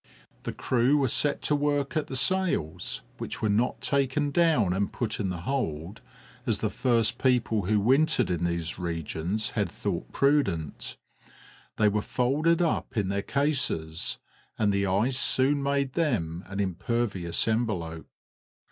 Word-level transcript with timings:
The 0.45 0.51
crew 0.51 0.97
were 0.97 1.07
set 1.07 1.43
to 1.43 1.55
work 1.55 1.95
at 1.95 2.07
the 2.07 2.15
sails, 2.15 3.03
which 3.19 3.43
were 3.43 3.49
not 3.49 3.81
taken 3.81 4.31
down, 4.31 4.73
and 4.73 4.91
put 4.91 5.19
into 5.19 5.35
the 5.35 5.41
hold, 5.43 6.01
as 6.47 6.57
the 6.57 6.71
first 6.71 7.19
people 7.19 7.65
who 7.65 7.79
wintered 7.79 8.31
in 8.31 8.43
these 8.43 8.79
regions 8.79 9.51
had 9.51 9.69
thought 9.69 10.11
prudent; 10.11 10.97
they 11.77 11.87
were 11.87 12.01
folded 12.01 12.63
up 12.63 12.97
in 12.97 13.09
their 13.09 13.21
cases, 13.21 14.17
and 14.57 14.73
the 14.73 14.87
ice 14.87 15.19
soon 15.19 15.61
made 15.61 15.93
them 15.93 16.45
an 16.47 16.59
impervious 16.59 17.47
envelope. 17.47 18.07